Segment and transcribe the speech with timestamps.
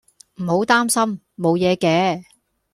[0.41, 2.23] 唔好擔心，無嘢嘅